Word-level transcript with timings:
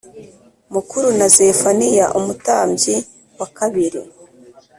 mukuru 0.73 1.07
na 1.17 1.27
Zefaniya 1.35 2.05
umutambyi 2.19 2.95
wa 3.39 3.47
kabiri 3.57 4.01